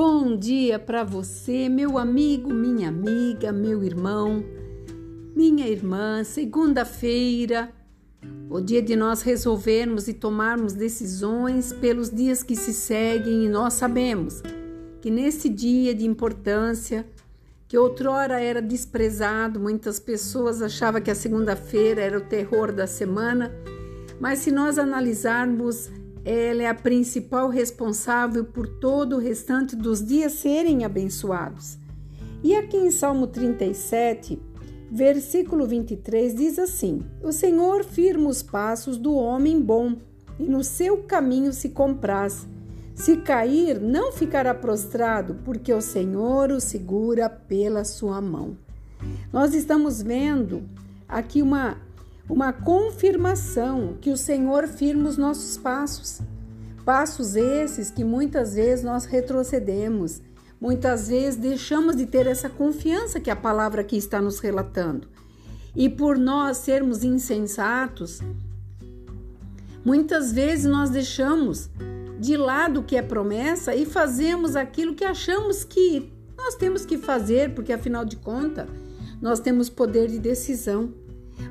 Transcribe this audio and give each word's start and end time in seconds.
bom 0.00 0.36
dia 0.36 0.78
para 0.78 1.02
você, 1.02 1.68
meu 1.68 1.98
amigo, 1.98 2.54
minha 2.54 2.88
amiga, 2.88 3.50
meu 3.50 3.82
irmão, 3.82 4.44
minha 5.34 5.66
irmã. 5.66 6.22
Segunda-feira, 6.22 7.68
o 8.48 8.60
dia 8.60 8.80
de 8.80 8.94
nós 8.94 9.22
resolvermos 9.22 10.06
e 10.06 10.14
tomarmos 10.14 10.72
decisões 10.72 11.72
pelos 11.72 12.10
dias 12.10 12.44
que 12.44 12.54
se 12.54 12.72
seguem, 12.72 13.46
e 13.46 13.48
nós 13.48 13.74
sabemos 13.74 14.40
que 15.00 15.10
nesse 15.10 15.48
dia 15.48 15.92
de 15.92 16.06
importância, 16.06 17.04
que 17.66 17.76
outrora 17.76 18.40
era 18.40 18.62
desprezado, 18.62 19.58
muitas 19.58 19.98
pessoas 19.98 20.62
achavam 20.62 21.00
que 21.00 21.10
a 21.10 21.14
segunda-feira 21.16 22.00
era 22.00 22.18
o 22.18 22.20
terror 22.20 22.70
da 22.70 22.86
semana, 22.86 23.52
mas 24.20 24.38
se 24.38 24.52
nós 24.52 24.78
analisarmos 24.78 25.90
ela 26.30 26.62
é 26.62 26.66
a 26.66 26.74
principal 26.74 27.48
responsável 27.48 28.44
por 28.44 28.68
todo 28.68 29.16
o 29.16 29.18
restante 29.18 29.74
dos 29.74 30.04
dias 30.04 30.32
serem 30.32 30.84
abençoados. 30.84 31.78
E 32.44 32.54
aqui 32.54 32.76
em 32.76 32.90
Salmo 32.90 33.26
37, 33.26 34.38
versículo 34.92 35.66
23 35.66 36.34
diz 36.34 36.58
assim: 36.58 37.00
O 37.22 37.32
Senhor 37.32 37.82
firma 37.82 38.28
os 38.28 38.42
passos 38.42 38.98
do 38.98 39.14
homem 39.14 39.58
bom 39.58 39.96
e 40.38 40.44
no 40.44 40.62
seu 40.62 40.98
caminho 40.98 41.50
se 41.50 41.70
compraz. 41.70 42.46
Se 42.94 43.16
cair, 43.16 43.80
não 43.80 44.12
ficará 44.12 44.52
prostrado, 44.52 45.36
porque 45.46 45.72
o 45.72 45.80
Senhor 45.80 46.50
o 46.50 46.60
segura 46.60 47.30
pela 47.30 47.84
sua 47.84 48.20
mão. 48.20 48.54
Nós 49.32 49.54
estamos 49.54 50.02
vendo 50.02 50.64
aqui 51.08 51.40
uma 51.40 51.78
uma 52.28 52.52
confirmação 52.52 53.96
que 54.00 54.10
o 54.10 54.16
Senhor 54.16 54.68
firma 54.68 55.08
os 55.08 55.16
nossos 55.16 55.56
passos. 55.56 56.20
Passos 56.84 57.36
esses 57.36 57.90
que 57.90 58.04
muitas 58.04 58.54
vezes 58.54 58.84
nós 58.84 59.04
retrocedemos, 59.04 60.20
muitas 60.60 61.08
vezes 61.08 61.38
deixamos 61.38 61.96
de 61.96 62.06
ter 62.06 62.26
essa 62.26 62.48
confiança 62.48 63.20
que 63.20 63.30
a 63.30 63.36
palavra 63.36 63.80
aqui 63.80 63.96
está 63.96 64.20
nos 64.20 64.40
relatando. 64.40 65.08
E 65.74 65.88
por 65.88 66.18
nós 66.18 66.58
sermos 66.58 67.04
insensatos, 67.04 68.20
muitas 69.84 70.32
vezes 70.32 70.64
nós 70.64 70.90
deixamos 70.90 71.70
de 72.18 72.36
lado 72.36 72.80
o 72.80 72.82
que 72.82 72.96
é 72.96 73.02
promessa 73.02 73.74
e 73.74 73.86
fazemos 73.86 74.56
aquilo 74.56 74.94
que 74.94 75.04
achamos 75.04 75.62
que 75.62 76.12
nós 76.36 76.54
temos 76.54 76.84
que 76.84 76.98
fazer, 76.98 77.54
porque 77.54 77.72
afinal 77.72 78.04
de 78.04 78.16
contas, 78.16 78.68
nós 79.20 79.40
temos 79.40 79.68
poder 79.68 80.08
de 80.08 80.18
decisão. 80.18 80.92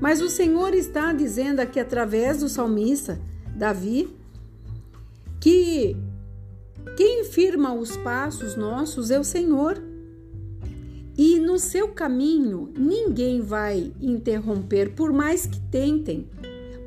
Mas 0.00 0.20
o 0.20 0.28
Senhor 0.28 0.74
está 0.74 1.12
dizendo 1.12 1.60
aqui 1.60 1.78
através 1.78 2.40
do 2.40 2.48
salmista 2.48 3.20
Davi 3.56 4.08
que 5.40 5.96
quem 6.96 7.24
firma 7.24 7.74
os 7.74 7.96
passos 7.96 8.56
nossos 8.56 9.10
é 9.10 9.18
o 9.18 9.24
Senhor. 9.24 9.82
E 11.16 11.38
no 11.38 11.58
seu 11.58 11.88
caminho 11.88 12.72
ninguém 12.76 13.40
vai 13.40 13.92
interromper, 14.00 14.94
por 14.94 15.12
mais 15.12 15.46
que 15.46 15.60
tentem, 15.70 16.28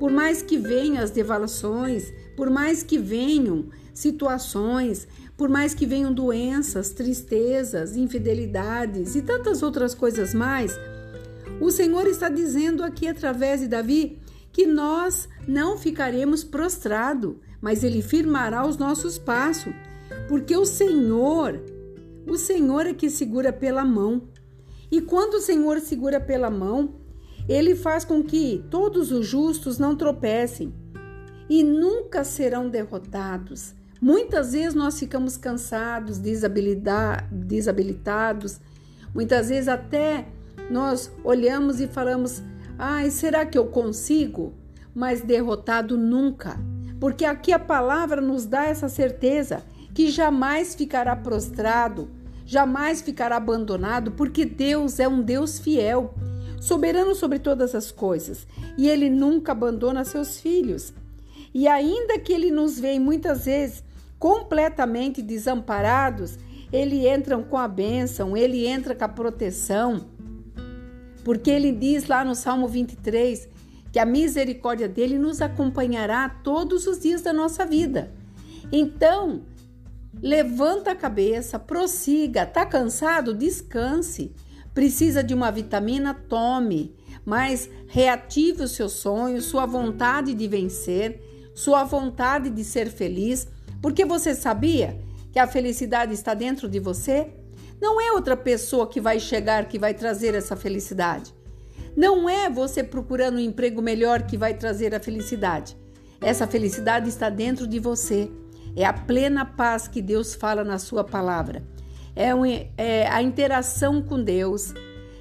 por 0.00 0.10
mais 0.10 0.42
que 0.42 0.58
venham 0.58 1.02
as 1.02 1.10
devalações, 1.10 2.12
por 2.36 2.50
mais 2.50 2.82
que 2.82 2.98
venham 2.98 3.66
situações, 3.94 5.06
por 5.36 5.48
mais 5.48 5.74
que 5.74 5.86
venham 5.86 6.12
doenças, 6.12 6.90
tristezas, 6.90 7.96
infidelidades 7.96 9.14
e 9.14 9.22
tantas 9.22 9.62
outras 9.62 9.94
coisas 9.94 10.34
mais 10.34 10.76
o 11.60 11.70
Senhor 11.70 12.06
está 12.06 12.28
dizendo 12.28 12.82
aqui 12.82 13.08
através 13.08 13.60
de 13.60 13.68
Davi 13.68 14.18
que 14.52 14.66
nós 14.66 15.28
não 15.46 15.76
ficaremos 15.76 16.42
prostrados, 16.42 17.36
mas 17.60 17.84
ele 17.84 18.02
firmará 18.02 18.66
os 18.66 18.76
nossos 18.76 19.18
passos, 19.18 19.72
porque 20.28 20.56
o 20.56 20.64
Senhor, 20.64 21.60
o 22.26 22.36
Senhor 22.36 22.86
é 22.86 22.94
que 22.94 23.10
segura 23.10 23.52
pela 23.52 23.84
mão. 23.84 24.28
E 24.90 25.00
quando 25.00 25.34
o 25.34 25.40
Senhor 25.40 25.80
segura 25.80 26.20
pela 26.20 26.50
mão, 26.50 26.94
ele 27.48 27.74
faz 27.74 28.04
com 28.04 28.22
que 28.22 28.64
todos 28.70 29.12
os 29.12 29.26
justos 29.26 29.78
não 29.78 29.96
tropecem 29.96 30.74
e 31.48 31.62
nunca 31.62 32.24
serão 32.24 32.68
derrotados. 32.68 33.74
Muitas 34.00 34.52
vezes 34.52 34.74
nós 34.74 34.98
ficamos 34.98 35.36
cansados, 35.36 36.18
desabilitados, 36.18 38.60
muitas 39.14 39.48
vezes 39.48 39.68
até 39.68 40.26
nós 40.70 41.10
olhamos 41.22 41.80
e 41.80 41.86
falamos: 41.86 42.42
ai, 42.78 43.10
será 43.10 43.46
que 43.46 43.56
eu 43.56 43.66
consigo? 43.66 44.52
Mas 44.94 45.20
derrotado 45.20 45.96
nunca, 45.96 46.58
porque 46.98 47.24
aqui 47.24 47.52
a 47.52 47.58
palavra 47.58 48.20
nos 48.20 48.46
dá 48.46 48.64
essa 48.64 48.88
certeza 48.88 49.62
que 49.94 50.10
jamais 50.10 50.74
ficará 50.74 51.14
prostrado, 51.14 52.10
jamais 52.44 53.02
ficará 53.02 53.36
abandonado, 53.36 54.12
porque 54.12 54.44
Deus 54.44 54.98
é 54.98 55.08
um 55.08 55.22
Deus 55.22 55.58
fiel, 55.58 56.14
soberano 56.60 57.14
sobre 57.14 57.38
todas 57.38 57.74
as 57.74 57.90
coisas, 57.90 58.46
e 58.76 58.88
ele 58.88 59.08
nunca 59.10 59.52
abandona 59.52 60.04
seus 60.04 60.40
filhos. 60.40 60.92
E 61.54 61.66
ainda 61.68 62.18
que 62.18 62.32
ele 62.32 62.50
nos 62.50 62.78
veja 62.78 63.00
muitas 63.00 63.46
vezes 63.46 63.84
completamente 64.18 65.22
desamparados, 65.22 66.38
ele 66.72 67.06
entra 67.06 67.38
com 67.38 67.56
a 67.56 67.68
bênção, 67.68 68.36
ele 68.36 68.66
entra 68.66 68.94
com 68.94 69.04
a 69.04 69.08
proteção 69.08 70.15
porque 71.26 71.50
ele 71.50 71.72
diz 71.72 72.06
lá 72.06 72.24
no 72.24 72.36
Salmo 72.36 72.68
23 72.68 73.48
que 73.90 73.98
a 73.98 74.06
misericórdia 74.06 74.88
dele 74.88 75.18
nos 75.18 75.42
acompanhará 75.42 76.28
todos 76.28 76.86
os 76.86 77.00
dias 77.00 77.20
da 77.20 77.32
nossa 77.32 77.66
vida. 77.66 78.12
Então, 78.70 79.42
levanta 80.22 80.92
a 80.92 80.94
cabeça, 80.94 81.58
prossiga. 81.58 82.46
Tá 82.46 82.64
cansado? 82.64 83.34
Descanse. 83.34 84.36
Precisa 84.72 85.20
de 85.20 85.34
uma 85.34 85.50
vitamina? 85.50 86.14
Tome. 86.14 86.94
Mas 87.24 87.68
reative 87.88 88.62
os 88.62 88.70
seus 88.70 88.92
sonhos, 88.92 89.46
sua 89.46 89.66
vontade 89.66 90.32
de 90.32 90.46
vencer, 90.46 91.20
sua 91.56 91.82
vontade 91.82 92.50
de 92.50 92.62
ser 92.62 92.88
feliz, 92.88 93.48
porque 93.82 94.04
você 94.04 94.32
sabia 94.32 94.96
que 95.32 95.40
a 95.40 95.46
felicidade 95.48 96.14
está 96.14 96.34
dentro 96.34 96.68
de 96.68 96.78
você? 96.78 97.32
Não 97.80 98.00
é 98.00 98.12
outra 98.12 98.36
pessoa 98.36 98.86
que 98.86 99.00
vai 99.00 99.20
chegar 99.20 99.68
que 99.68 99.78
vai 99.78 99.94
trazer 99.94 100.34
essa 100.34 100.56
felicidade. 100.56 101.34
Não 101.96 102.28
é 102.28 102.50
você 102.50 102.82
procurando 102.82 103.36
um 103.36 103.40
emprego 103.40 103.80
melhor 103.80 104.22
que 104.22 104.36
vai 104.36 104.54
trazer 104.54 104.94
a 104.94 105.00
felicidade. 105.00 105.76
Essa 106.20 106.46
felicidade 106.46 107.08
está 107.08 107.30
dentro 107.30 107.66
de 107.66 107.78
você. 107.78 108.30
É 108.74 108.84
a 108.84 108.92
plena 108.92 109.44
paz 109.44 109.88
que 109.88 110.02
Deus 110.02 110.34
fala 110.34 110.62
na 110.62 110.78
Sua 110.78 111.04
palavra. 111.04 111.66
É, 112.14 112.34
um, 112.34 112.44
é 112.44 113.06
a 113.08 113.22
interação 113.22 114.02
com 114.02 114.22
Deus, 114.22 114.72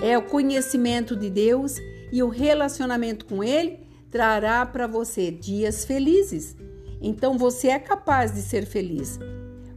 é 0.00 0.16
o 0.16 0.22
conhecimento 0.22 1.14
de 1.14 1.28
Deus 1.28 1.76
e 2.10 2.22
o 2.22 2.28
relacionamento 2.28 3.26
com 3.26 3.44
Ele 3.44 3.80
trará 4.10 4.64
para 4.64 4.86
você 4.86 5.30
dias 5.30 5.84
felizes. 5.84 6.56
Então 7.00 7.36
você 7.38 7.68
é 7.68 7.78
capaz 7.78 8.32
de 8.32 8.42
ser 8.42 8.66
feliz. 8.66 9.18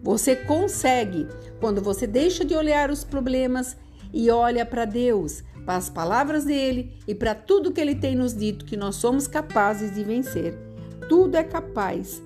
Você 0.02 0.36
consegue 0.36 1.28
quando 1.60 1.82
você 1.82 2.08
deixa 2.08 2.44
de 2.44 2.56
olhar 2.56 2.90
os 2.90 3.04
problemas 3.04 3.78
e 4.12 4.30
olha 4.32 4.66
para 4.66 4.86
Deus, 4.86 5.44
para 5.66 5.76
as 5.76 5.90
palavras 5.90 6.46
dele 6.46 6.94
e 7.08 7.14
para 7.14 7.36
tudo 7.36 7.72
que 7.72 7.80
ele 7.80 7.96
tem 7.96 8.16
nos 8.16 8.36
dito 8.36 8.66
que 8.66 8.76
nós 8.76 8.96
somos 8.96 9.28
capazes 9.28 9.94
de 9.94 10.04
vencer. 10.04 10.58
Tudo 11.08 11.36
é 11.36 11.44
capaz, 11.44 12.22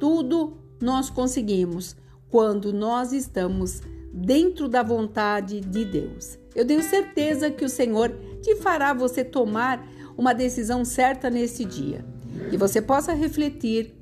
tudo 0.00 0.56
nós 0.80 1.08
conseguimos 1.08 1.96
quando 2.28 2.72
nós 2.72 3.12
estamos 3.12 3.80
dentro 4.12 4.68
da 4.68 4.82
vontade 4.82 5.60
de 5.60 5.84
Deus. 5.84 6.38
Eu 6.54 6.66
tenho 6.66 6.82
certeza 6.82 7.50
que 7.50 7.64
o 7.64 7.68
Senhor 7.68 8.10
te 8.42 8.56
fará 8.56 8.92
você 8.92 9.24
tomar 9.24 9.86
uma 10.16 10.34
decisão 10.34 10.84
certa 10.84 11.30
nesse 11.30 11.64
dia. 11.64 12.04
Que 12.50 12.56
você 12.56 12.82
possa 12.82 13.12
refletir 13.12 13.94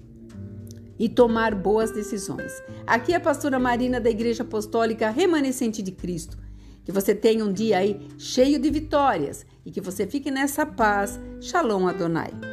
e 1.01 1.09
tomar 1.09 1.55
boas 1.55 1.91
decisões. 1.91 2.53
Aqui 2.87 3.15
é 3.15 3.17
a 3.17 3.21
pastora 3.21 3.59
Marina 3.59 3.99
da 3.99 4.11
Igreja 4.11 4.43
Apostólica 4.43 5.09
Remanescente 5.09 5.81
de 5.81 5.93
Cristo. 5.93 6.37
Que 6.85 6.93
você 6.93 7.15
tenha 7.15 7.43
um 7.43 7.53
dia 7.53 7.79
aí 7.79 8.07
cheio 8.19 8.59
de 8.61 8.71
vitórias 8.71 9.47
e 9.65 9.71
que 9.71 9.81
você 9.81 10.07
fique 10.07 10.31
nessa 10.31 10.67
paz. 10.67 11.19
Shalom 11.41 11.89
Adonai. 11.89 12.50